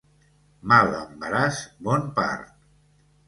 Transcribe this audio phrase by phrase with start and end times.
[0.71, 2.49] Mal embaràs, bon part.